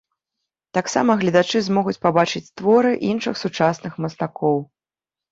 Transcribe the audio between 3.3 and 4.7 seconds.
сучасных мастакоў.